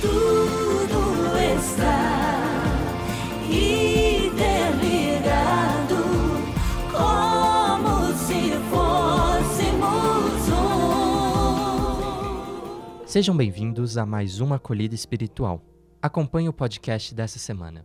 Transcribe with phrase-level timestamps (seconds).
[0.00, 2.54] tudo está
[3.48, 4.36] interligado,
[6.92, 10.48] como se fôssemos
[13.00, 13.06] um.
[13.06, 15.62] Sejam bem-vindos a mais uma acolhida espiritual.
[16.00, 17.84] Acompanhe o podcast dessa semana.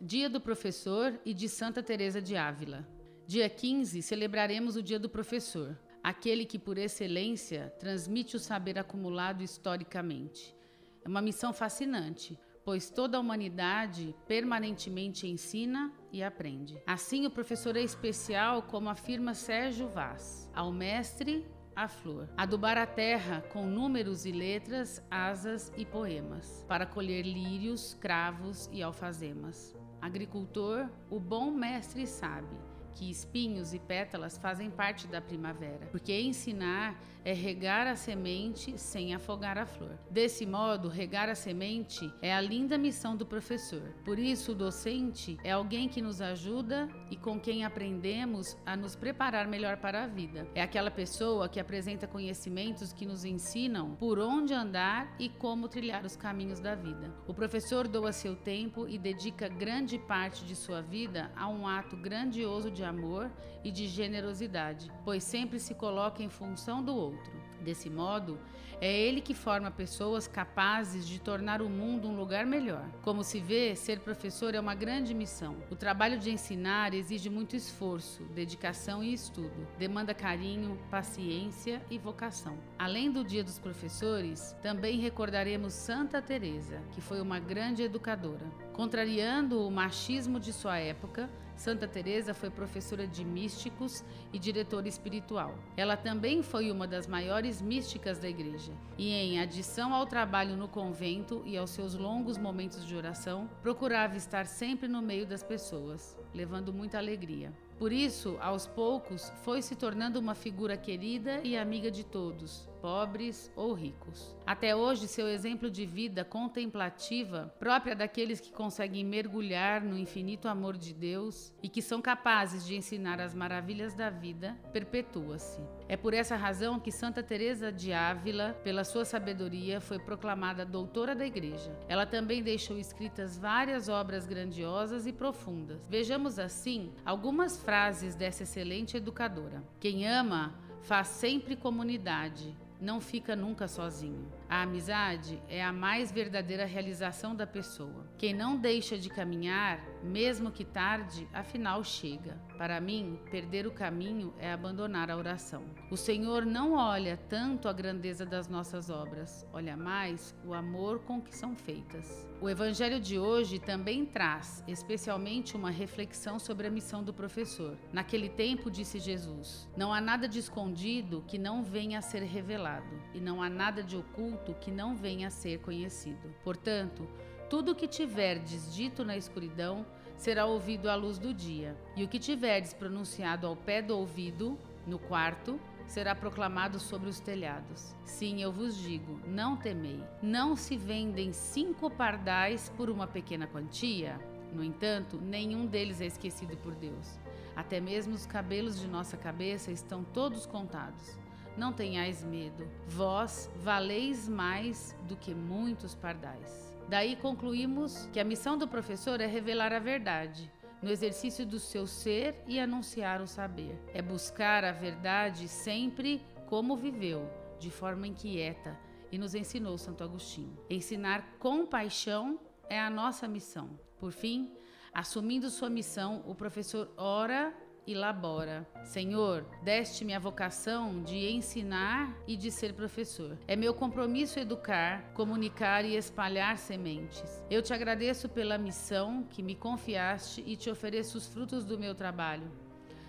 [0.00, 2.86] Dia do Professor e de Santa Teresa de Ávila.
[3.26, 9.42] Dia 15 celebraremos o Dia do Professor, aquele que por excelência transmite o saber acumulado
[9.42, 10.56] historicamente.
[11.04, 16.80] É uma missão fascinante, pois toda a humanidade permanentemente ensina e aprende.
[16.86, 22.86] Assim, o professor é especial, como afirma Sérgio Vaz, ao mestre a flor, adubar a
[22.86, 29.76] terra com números e letras, asas e poemas, para colher lírios, cravos e alfazemas.
[30.00, 32.67] Agricultor, o bom mestre sabe
[32.98, 39.14] que espinhos e pétalas fazem parte da primavera, porque ensinar é regar a semente sem
[39.14, 39.98] afogar a flor.
[40.10, 43.94] Desse modo, regar a semente é a linda missão do professor.
[44.04, 48.96] Por isso, o docente é alguém que nos ajuda e com quem aprendemos a nos
[48.96, 50.48] preparar melhor para a vida.
[50.54, 56.04] É aquela pessoa que apresenta conhecimentos que nos ensinam por onde andar e como trilhar
[56.04, 57.14] os caminhos da vida.
[57.26, 61.96] O professor doa seu tempo e dedica grande parte de sua vida a um ato
[61.96, 63.30] grandioso de amor
[63.62, 67.32] e de generosidade, pois sempre se coloca em função do outro.
[67.60, 68.38] Desse modo,
[68.80, 72.88] é ele que forma pessoas capazes de tornar o mundo um lugar melhor.
[73.02, 75.56] Como se vê, ser professor é uma grande missão.
[75.70, 79.66] O trabalho de ensinar exige muito esforço, dedicação e estudo.
[79.76, 82.56] Demanda carinho, paciência e vocação.
[82.78, 88.67] Além do Dia dos Professores, também recordaremos Santa Teresa, que foi uma grande educadora.
[88.78, 95.58] Contrariando o machismo de sua época, Santa Teresa foi professora de místicos e diretora espiritual.
[95.76, 98.72] Ela também foi uma das maiores místicas da igreja.
[98.96, 104.16] E em adição ao trabalho no convento e aos seus longos momentos de oração, procurava
[104.16, 107.52] estar sempre no meio das pessoas, levando muita alegria.
[107.80, 113.50] Por isso, aos poucos, foi se tornando uma figura querida e amiga de todos, pobres
[113.54, 114.36] ou ricos.
[114.46, 120.76] Até hoje, seu exemplo de vida contemplativa, própria daqueles que conseguem mergulhar no infinito amor
[120.76, 125.60] de Deus e que são capazes de ensinar as maravilhas da vida, perpetua-se.
[125.88, 131.14] É por essa razão que Santa Teresa de Ávila, pela sua sabedoria, foi proclamada doutora
[131.14, 131.76] da Igreja.
[131.88, 135.86] Ela também deixou escritas várias obras grandiosas e profundas.
[135.88, 139.62] Vejamos assim algumas frases dessa excelente educadora.
[139.80, 144.26] Quem ama faz sempre comunidade, não fica nunca sozinho.
[144.48, 148.06] A amizade é a mais verdadeira realização da pessoa.
[148.16, 152.40] Quem não deixa de caminhar, mesmo que tarde, afinal chega.
[152.56, 155.64] Para mim, perder o caminho é abandonar a oração.
[155.90, 161.20] O Senhor não olha tanto a grandeza das nossas obras, olha mais o amor com
[161.20, 162.26] que são feitas.
[162.40, 167.76] O Evangelho de hoje também traz, especialmente, uma reflexão sobre a missão do professor.
[167.92, 172.98] Naquele tempo, disse Jesus: Não há nada de escondido que não venha a ser revelado,
[173.12, 176.34] e não há nada de oculto que não venha a ser conhecido.
[176.42, 177.06] Portanto,
[177.48, 182.08] tudo o que tiverdes dito na escuridão será ouvido à luz do dia, e o
[182.08, 187.94] que tiverdes pronunciado ao pé do ouvido, no quarto, será proclamado sobre os telhados.
[188.04, 190.02] Sim, eu vos digo: não temei.
[190.22, 194.20] Não se vendem cinco pardais por uma pequena quantia?
[194.52, 197.18] No entanto, nenhum deles é esquecido por Deus.
[197.56, 201.18] Até mesmo os cabelos de nossa cabeça estão todos contados.
[201.58, 206.72] Não tenhais medo, vós valeis mais do que muitos pardais.
[206.88, 210.48] Daí concluímos que a missão do professor é revelar a verdade,
[210.80, 213.76] no exercício do seu ser e anunciar o saber.
[213.92, 218.78] É buscar a verdade sempre como viveu, de forma inquieta,
[219.10, 220.56] e nos ensinou Santo Agostinho.
[220.70, 222.38] Ensinar com paixão
[222.70, 223.68] é a nossa missão.
[223.98, 224.54] Por fim,
[224.94, 227.52] assumindo sua missão, o professor ora
[227.88, 228.68] e labora.
[228.84, 233.38] Senhor, deste-me a vocação de ensinar e de ser professor.
[233.48, 237.42] É meu compromisso educar, comunicar e espalhar sementes.
[237.50, 241.94] Eu te agradeço pela missão que me confiaste e te ofereço os frutos do meu
[241.94, 242.52] trabalho.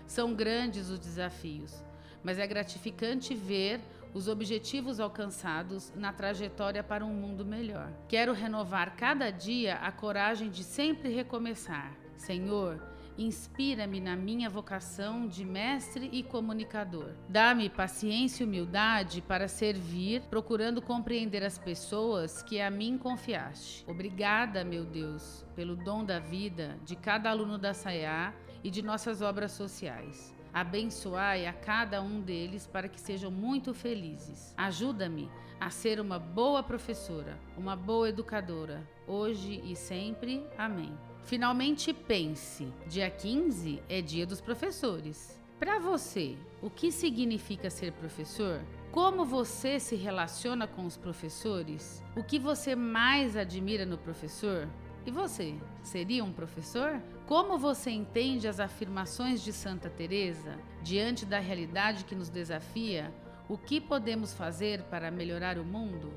[0.06, 1.84] São grandes os desafios,
[2.24, 3.82] mas é gratificante ver
[4.14, 7.92] os objetivos alcançados na trajetória para um mundo melhor.
[8.08, 11.94] Quero renovar cada dia a coragem de sempre recomeçar.
[12.16, 12.82] Senhor,
[13.20, 17.10] Inspira-me na minha vocação de mestre e comunicador.
[17.28, 23.84] Dá-me paciência e humildade para servir, procurando compreender as pessoas que a mim confiaste.
[23.86, 28.34] Obrigada, meu Deus, pelo dom da vida de cada aluno da SAIA
[28.64, 30.34] e de nossas obras sociais.
[30.50, 34.54] Abençoai a cada um deles para que sejam muito felizes.
[34.56, 35.30] Ajuda-me
[35.60, 40.42] a ser uma boa professora, uma boa educadora, hoje e sempre.
[40.56, 41.09] Amém.
[41.24, 45.38] Finalmente pense: dia 15 é dia dos professores.
[45.58, 48.62] Para você, o que significa ser professor?
[48.90, 52.02] Como você se relaciona com os professores?
[52.16, 54.66] O que você mais admira no professor?
[55.06, 57.00] E você, seria um professor?
[57.26, 63.12] Como você entende as afirmações de Santa Teresa diante da realidade que nos desafia?
[63.48, 66.12] O que podemos fazer para melhorar o mundo?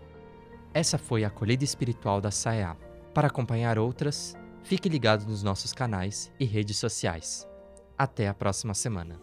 [0.73, 2.75] Essa foi a acolhida espiritual da SAEA.
[3.13, 7.48] Para acompanhar outras, fique ligado nos nossos canais e redes sociais.
[7.98, 9.19] Até a próxima semana.